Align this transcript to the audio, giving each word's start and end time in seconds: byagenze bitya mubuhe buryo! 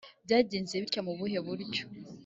byagenze 0.25 0.73
bitya 0.81 1.01
mubuhe 1.07 1.39
buryo! 1.47 1.83